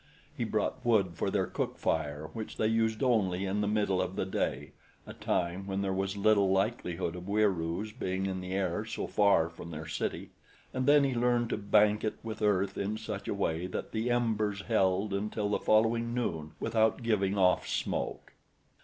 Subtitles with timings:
[0.35, 4.15] He brought wood for their cook fire which they used only in the middle of
[4.15, 4.71] the day
[5.05, 9.47] a time when there was little likelihood of Wieroos being in the air so far
[9.47, 10.31] from their city
[10.73, 14.09] and then he learned to bank it with earth in such a way that the
[14.09, 18.33] embers held until the following noon without giving off smoke.